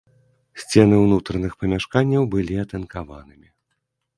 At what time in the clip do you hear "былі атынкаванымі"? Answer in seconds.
2.33-3.47